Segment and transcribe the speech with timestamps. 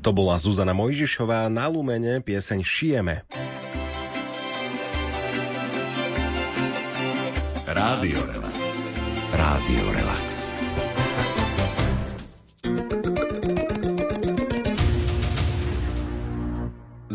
[0.00, 3.20] To bola Zuzana Mojžišová na Lumene pieseň Šijeme.
[7.68, 8.56] Rádio Relax.
[9.30, 10.49] Rádio Relax.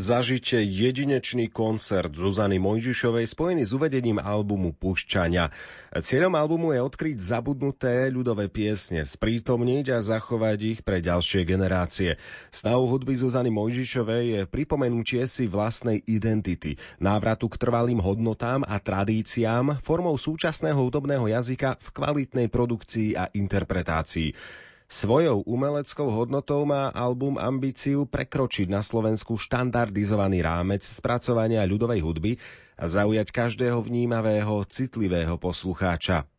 [0.05, 5.49] Zažite jedinečný koncert Zuzany Mojžišovej spojený s uvedením albumu Pušťania.
[5.97, 12.21] Cieľom albumu je odkryť zabudnuté ľudové piesne, sprítomniť a zachovať ich pre ďalšie generácie.
[12.53, 19.81] Snahou hudby Zuzany Mojžišovej je pripomenutie si vlastnej identity, návratu k trvalým hodnotám a tradíciám
[19.81, 24.37] formou súčasného hudobného jazyka v kvalitnej produkcii a interpretácii.
[24.85, 32.31] Svojou umeleckou hodnotou má album ambíciu prekročiť na Slovensku štandardizovaný rámec spracovania ľudovej hudby
[32.77, 36.29] a zaujať každého vnímavého, citlivého poslucháča.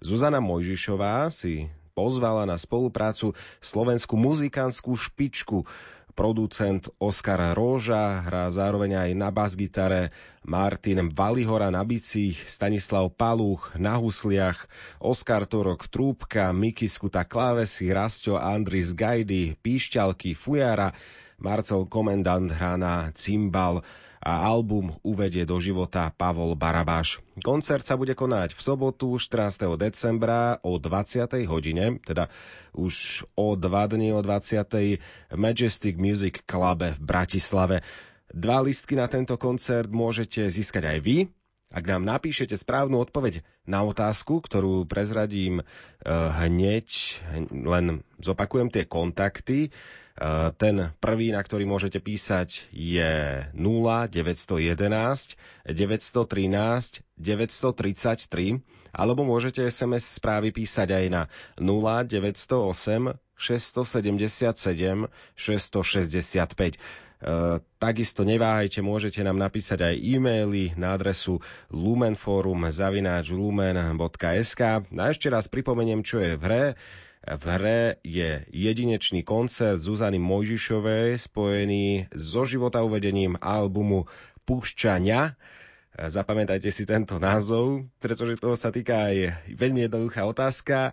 [0.00, 5.68] Zuzana Mojžišová si pozvala na spoluprácu slovenskú muzikantskú špičku,
[6.20, 10.12] producent Oskar Róža, hrá zároveň aj na bas-gitare,
[10.44, 14.68] Martin Valihora na bicích, Stanislav Palúch na husliach,
[15.00, 20.92] Oskar Torok trúbka, Miki Skuta klávesy, Rastio Andris Gajdy, píšťalky, fujara,
[21.40, 23.80] Marcel Komendant hrá na cymbal,
[24.20, 27.24] a album uvedie do života Pavol Barabáš.
[27.40, 29.64] Koncert sa bude konať v sobotu 14.
[29.80, 31.24] decembra o 20.
[31.48, 32.28] hodine, teda
[32.76, 35.00] už o dva dni o 20.
[35.32, 37.80] Majestic Music Clube v Bratislave.
[38.30, 41.16] Dva listky na tento koncert môžete získať aj vy,
[41.70, 45.66] ak nám napíšete správnu odpoveď na otázku, ktorú prezradím eh,
[46.10, 47.22] hneď,
[47.54, 49.70] len zopakujem tie kontakty.
[50.20, 54.76] Eh, ten prvý, na ktorý môžete písať, je 0 911
[55.64, 58.60] 913 933
[58.92, 61.22] alebo môžete SMS správy písať aj na
[61.56, 65.08] 0 908 677
[65.40, 66.76] 665.
[67.20, 74.62] Uh, takisto neváhajte, môžete nám napísať aj e-maily na adresu lumenforum.lumen.sk.
[74.88, 76.76] A ešte raz pripomeniem, čo je v hre.
[77.30, 84.10] V hre je jedinečný koncert Zuzany Mojžišovej spojený so života uvedením albumu
[84.42, 85.38] Púšťania.
[85.94, 90.90] Zapamätajte si tento názov, pretože toho sa týka aj veľmi jednoduchá otázka.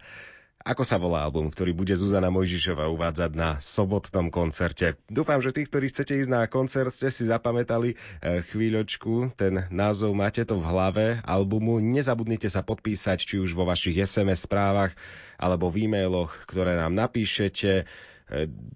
[0.68, 5.00] Ako sa volá album, ktorý bude Zuzana Mojžišová uvádzať na sobotnom koncerte?
[5.08, 9.32] Dúfam, že tí, ktorí chcete ísť na koncert, ste si zapamätali eh, chvíľočku.
[9.40, 11.80] Ten názov máte to v hlave albumu.
[11.80, 14.92] Nezabudnite sa podpísať, či už vo vašich SMS správach,
[15.40, 17.88] alebo v e-mailoch, ktoré nám napíšete.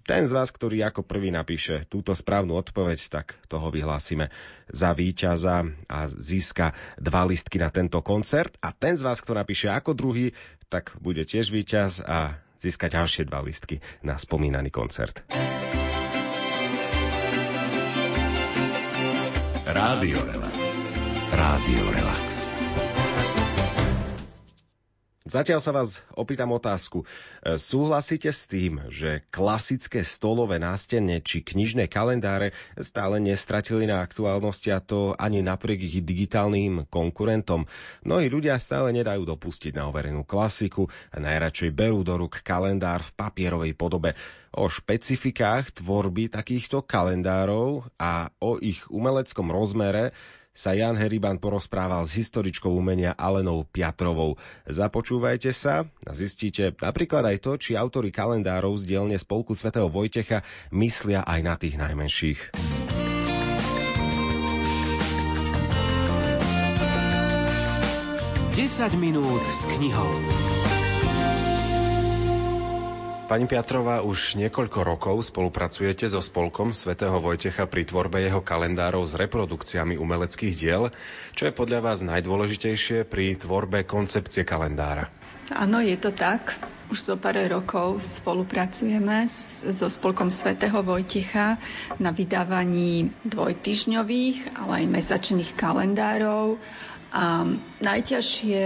[0.08, 4.32] Ten z vás, ktorý ako prvý napíše túto správnu odpoveď, tak toho vyhlásime
[4.72, 8.56] za víťaza a získa dva listky na tento koncert.
[8.64, 10.32] A ten z vás, kto napíše ako druhý,
[10.72, 15.20] tak bude tiež víťaz a získa ďalšie dva listky na spomínaný koncert.
[19.68, 20.56] Rádio Relax.
[21.32, 22.41] Rádio Relax.
[25.32, 27.08] Zatiaľ sa vás opýtam otázku.
[27.40, 34.68] E, súhlasíte s tým, že klasické stolové nástenne či knižné kalendáre stále nestratili na aktuálnosti
[34.68, 37.64] a to ani napriek ich digitálnym konkurentom?
[38.04, 43.16] Mnohí ľudia stále nedajú dopustiť na overenú klasiku a najradšej berú do rúk kalendár v
[43.16, 44.12] papierovej podobe.
[44.52, 50.12] O špecifikách tvorby takýchto kalendárov a o ich umeleckom rozmere
[50.52, 54.36] sa Jan Heriban porozprával s historičkou umenia Alenou Piatrovou.
[54.68, 60.44] Započúvajte sa a zistíte napríklad aj to, či autory kalendárov z dielne Spolku svätého Vojtecha
[60.70, 62.40] myslia aj na tých najmenších.
[68.52, 70.61] Desať minút s knihou.
[73.32, 79.16] Pani Piatrová, už niekoľko rokov spolupracujete so spolkom svätého Vojtecha pri tvorbe jeho kalendárov s
[79.16, 80.92] reprodukciami umeleckých diel.
[81.32, 85.08] Čo je podľa vás najdôležitejšie pri tvorbe koncepcie kalendára?
[85.48, 86.52] Áno, je to tak.
[86.92, 89.24] Už zo pár rokov spolupracujeme
[89.64, 91.56] so spolkom svätého Vojtecha
[91.96, 96.60] na vydávaní dvojtyžňových, ale aj mesačných kalendárov.
[97.16, 97.48] A
[97.80, 98.60] najťažšie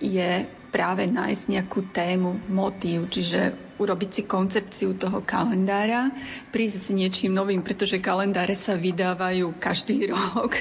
[0.00, 0.30] je
[0.72, 6.12] práve nájsť nejakú tému, motív, čiže urobiť si koncepciu toho kalendára,
[6.52, 10.56] prísť s niečím novým, pretože kalendáre sa vydávajú každý rok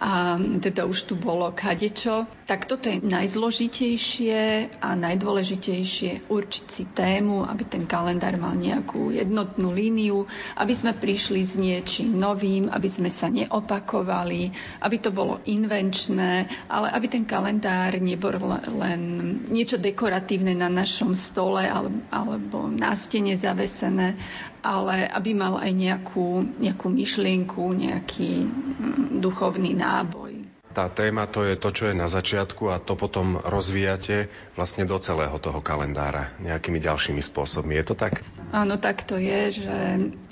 [0.00, 2.24] a teda už tu bolo kadečo.
[2.48, 4.38] Tak toto je najzložitejšie
[4.82, 10.26] a najdôležitejšie určiť si tému, aby ten kalendár mal nejakú jednotnú líniu,
[10.58, 14.50] aby sme prišli s niečím novým, aby sme sa neopakovali,
[14.82, 18.34] aby to bolo invenčné, ale aby ten kalendár nebol
[18.76, 19.00] len
[19.46, 21.68] niečo dekoratívne na našom stole
[22.10, 24.18] alebo alebo na stene zavesené,
[24.66, 30.29] ale aby mal aj nejakú, nejakú myšlienku, nejaký mm, duchovný náboj.
[30.70, 34.94] Tá téma to je to, čo je na začiatku a to potom rozvíjate vlastne do
[35.02, 37.74] celého toho kalendára nejakými ďalšími spôsobmi.
[37.74, 38.22] Je to tak?
[38.54, 39.76] Áno, tak to je, že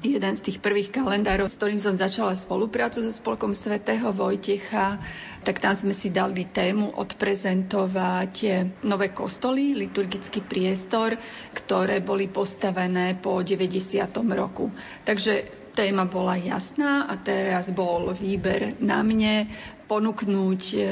[0.06, 5.02] jeden z tých prvých kalendárov, s ktorým som začala spoluprácu so Spolkom svätého Vojtecha,
[5.42, 8.34] tak tam sme si dali tému odprezentovať
[8.86, 11.18] nové kostoly, liturgický priestor,
[11.50, 14.06] ktoré boli postavené po 90.
[14.38, 14.70] roku.
[15.02, 19.46] Takže téma bola jasná a teraz bol výber na mne
[19.86, 20.82] ponúknuť eh,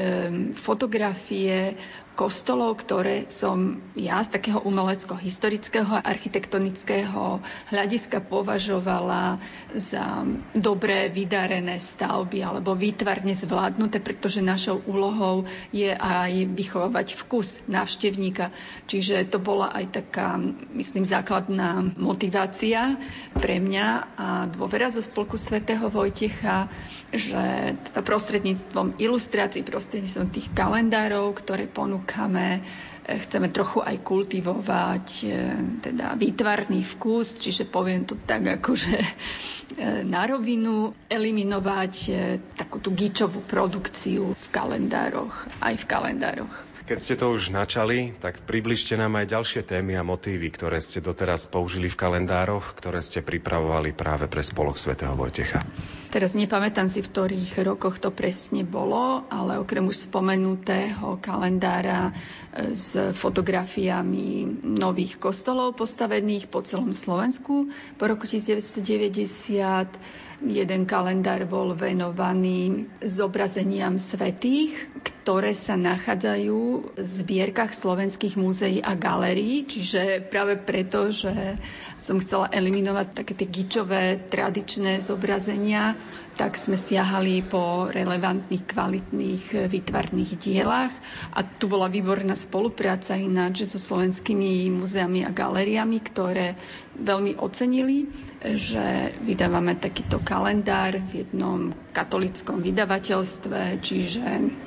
[0.55, 1.75] fotografie
[2.17, 9.37] kostolov, ktoré som ja z takého umelecko-historického a architektonického hľadiska považovala
[9.77, 10.25] za
[10.57, 15.45] dobré vydarené stavby alebo výtvarne zvládnuté, pretože našou úlohou
[15.77, 18.49] je aj vychovávať vkus návštevníka.
[18.89, 20.41] Čiže to bola aj taká,
[20.73, 22.97] myslím, základná motivácia
[23.37, 23.87] pre mňa
[24.17, 26.73] a dôvera zo spolku svätého Vojtecha,
[27.13, 32.63] že prostredníctvom ilustrácií, prostredníctvom tých kalendárov, ktoré ponúkajú ponúkame,
[33.03, 35.29] e, chceme trochu aj kultivovať e,
[35.83, 38.95] teda výtvarný vkus, čiže poviem to tak akože
[40.07, 41.95] na rovinu, eliminovať
[42.55, 46.76] takú tú gíčovú produkciu v kalendároch, aj v kalendároch.
[46.87, 51.03] Keď ste to už načali, tak približte nám aj ďalšie témy a motívy, ktoré ste
[51.03, 55.67] doteraz použili v kalendároch, ktoré ste pripravovali práve pre Spolok svätého Vojtecha.
[56.15, 62.15] Teraz nepamätám si, v ktorých rokoch to presne bolo, ale okrem už spomenutého kalendára
[62.55, 67.67] e, s fotografiami nových kostolov postavených po celom Slovensku
[67.99, 78.37] po roku 1990 Jeden kalendár bol venovaný zobrazeniam svetých, ktoré sa nachádzajú v zbierkach slovenských
[78.37, 81.57] múzeí a galérií, čiže práve preto, že
[81.97, 85.97] som chcela eliminovať také tie gičové tradičné zobrazenia,
[86.37, 90.93] tak sme siahali po relevantných, kvalitných výtvarných dielach.
[91.33, 96.61] A tu bola výborná spolupráca ináč so slovenskými muzeami a galériami, ktoré
[97.01, 98.05] veľmi ocenili,
[98.55, 104.25] že vydávame takýto kalendár v jednom katolickom vydavateľstve, čiže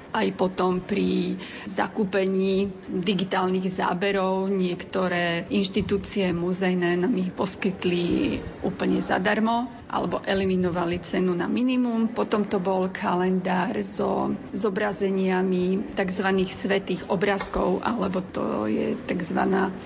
[0.09, 1.37] aj potom pri
[1.69, 11.49] zakúpení digitálnych záberov niektoré inštitúcie muzejné nám ich poskytli úplne zadarmo alebo eliminovali cenu na
[11.49, 12.13] minimum.
[12.13, 16.27] Potom to bol kalendár so zobrazeniami tzv.
[16.45, 19.41] svetých obrázkov, alebo to je tzv.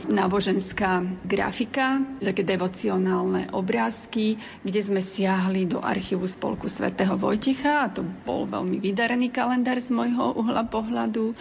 [0.08, 8.06] náboženská grafika, také devocionálne obrázky, kde sme siahli do archívu Spolku svätého Vojtecha a to
[8.24, 11.34] bol veľmi vydarený kalendár z môjho uhla pohľadu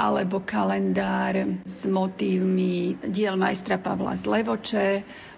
[0.00, 4.88] alebo kalendár s motívmi diel majstra Pavla z Levoče,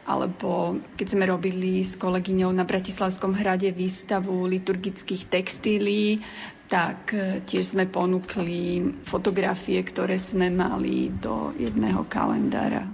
[0.07, 6.23] alebo keď sme robili s kolegyňou na Bratislavskom hrade výstavu liturgických textílií,
[6.71, 12.87] tak e, tiež sme ponúkli fotografie, ktoré sme mali do jedného kalendára.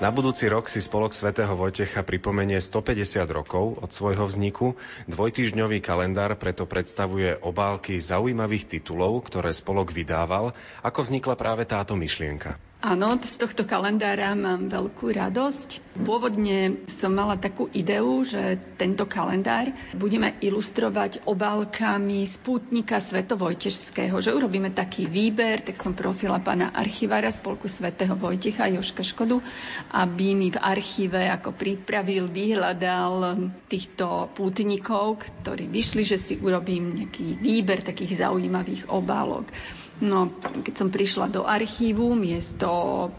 [0.00, 4.72] Na budúci rok si Spolok svätého Vojtecha pripomenie 150 rokov od svojho vzniku.
[5.04, 10.56] Dvojtýždňový kalendár preto predstavuje obálky zaujímavých titulov, ktoré Spolok vydával.
[10.80, 12.56] Ako vznikla práve táto myšlienka?
[12.80, 16.00] Áno, z tohto kalendára mám veľkú radosť.
[16.00, 24.72] Pôvodne som mala takú ideu, že tento kalendár budeme ilustrovať obálkami spútnika Svetovojtežského, že urobíme
[24.72, 29.44] taký výber, tak som prosila pána archivára Spolku Svetého Vojtecha Joška Škodu,
[29.92, 37.44] aby mi v archíve ako pripravil, vyhľadal týchto pútnikov, ktorí vyšli, že si urobím nejaký
[37.44, 39.52] výber takých zaujímavých obálok.
[40.00, 40.32] No,
[40.64, 42.68] keď som prišla do archívu, miesto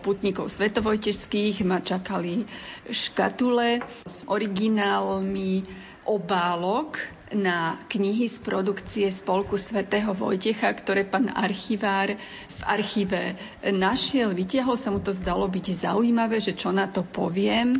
[0.02, 2.50] putníkov svetovojtežských ma čakali
[2.90, 5.62] škatule s originálmi
[6.10, 6.98] obálok
[7.32, 12.18] na knihy z produkcie Spolku svätého Vojtecha, ktoré pán archivár
[12.62, 13.22] v archíve
[13.66, 14.38] našiel.
[14.38, 17.74] Vytiahol sa mu to zdalo byť zaujímavé, že čo na to poviem.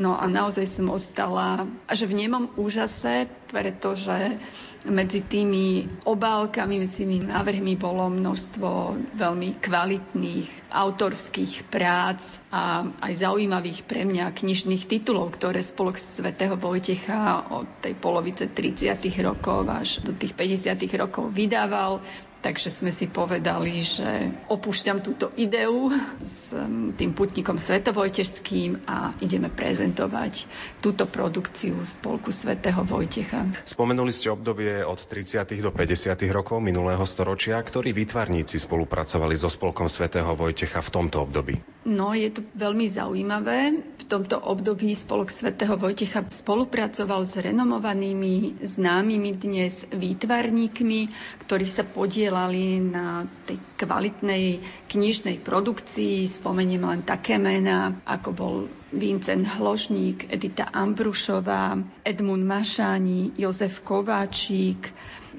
[0.00, 4.40] No a naozaj som ostala až v nemom úžase, pretože
[4.88, 8.68] medzi tými obálkami, medzi tými návrhmi bolo množstvo
[9.14, 17.52] veľmi kvalitných autorských prác a aj zaujímavých pre mňa knižných titulov, ktoré Spolok svätého Vojtecha
[17.52, 18.96] od tej polovice 30.
[19.20, 20.72] rokov až do tých 50.
[20.96, 22.00] rokov vydával
[22.42, 26.50] Takže sme si povedali, že opúšťam túto ideu s
[26.98, 30.50] tým putníkom Svetovojtežským a ideme prezentovať
[30.82, 33.46] túto produkciu Spolku Svetého Vojtecha.
[33.62, 35.54] Spomenuli ste obdobie od 30.
[35.62, 36.18] do 50.
[36.34, 41.62] rokov minulého storočia, ktorí výtvarníci spolupracovali so Spolkom Svetého Vojtecha v tomto období.
[41.86, 43.86] No, je to veľmi zaujímavé.
[44.02, 51.00] V tomto období Spolok Svetého Vojtecha spolupracoval s renomovanými, známymi dnes výtvarníkmi,
[51.46, 52.31] ktorí sa podielali
[52.80, 54.58] na tej kvalitnej
[54.88, 56.24] knižnej produkcii.
[56.24, 58.54] Spomeniem len také mená, ako bol
[58.90, 64.88] Vincent Hložník, Edita Ambrušová, Edmund Mašáni, Jozef Kováčík,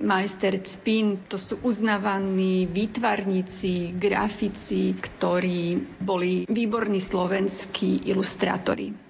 [0.02, 9.03] majster Cpin, to sú uznávaní výtvarníci, grafici, ktorí boli výborní slovenskí ilustrátori.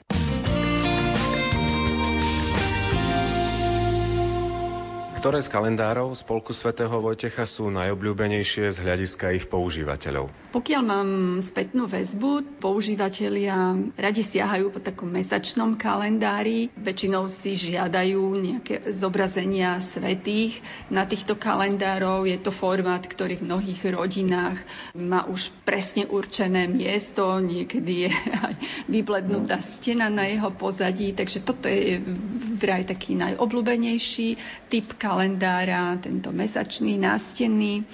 [5.24, 10.28] Ktoré z kalendárov Spolku svätého Vojtecha sú najobľúbenejšie z hľadiska ich používateľov?
[10.52, 16.76] Pokiaľ mám spätnú väzbu, používateľia radi siahajú po takom mesačnom kalendári.
[16.76, 20.60] Väčšinou si žiadajú nejaké zobrazenia svetých
[20.92, 22.28] na týchto kalendárov.
[22.28, 24.60] Je to formát, ktorý v mnohých rodinách
[24.92, 27.40] má už presne určené miesto.
[27.40, 28.12] Niekedy je
[28.52, 28.56] aj
[28.92, 31.16] vyblednutá stena na jeho pozadí.
[31.16, 32.04] Takže toto je
[32.60, 34.28] vraj taký najobľúbenejší
[34.68, 37.86] typ kalendára kalendára, tento mesačný, nástenný.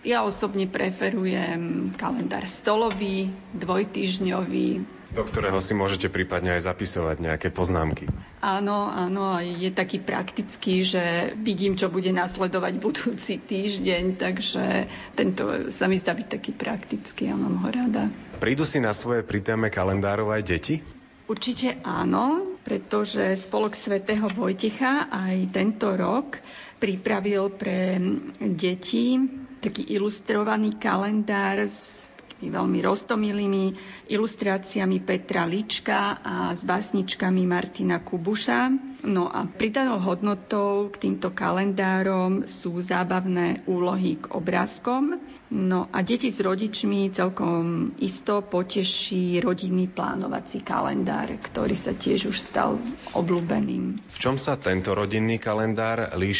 [0.00, 4.68] Ja osobne preferujem kalendár stolový, dvojtyžňový.
[5.12, 8.08] Do ktorého si môžete prípadne aj zapisovať nejaké poznámky.
[8.40, 15.84] Áno, áno, je taký praktický, že vidím, čo bude nasledovať budúci týždeň, takže tento sa
[15.84, 18.08] mi zdá byť taký praktický a mám ho rada.
[18.40, 20.80] Prídu si na svoje pritéme kalendárov aj deti?
[21.28, 26.40] Určite áno, pretože Spolok svätého Vojticha aj tento rok
[26.80, 28.00] pripravil pre
[28.40, 29.20] deti
[29.60, 32.08] taký ilustrovaný kalendár s
[32.48, 33.64] veľmi roztomilými
[34.08, 38.72] ilustráciami Petra Lička a s básničkami Martina Kubuša.
[39.04, 45.20] No a pridanou hodnotou k týmto kalendárom sú zábavné úlohy k obrázkom.
[45.52, 52.40] No a deti s rodičmi celkom isto poteší rodinný plánovací kalendár, ktorý sa tiež už
[52.40, 52.80] stal
[53.12, 53.92] obľúbeným.
[53.92, 56.32] V čom sa tento rodinný kalendár líši